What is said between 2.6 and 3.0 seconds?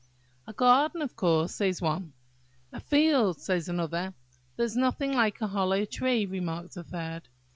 "A